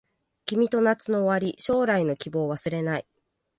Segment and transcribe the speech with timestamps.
[0.47, 3.07] 君と夏の終わり将来の希望忘れない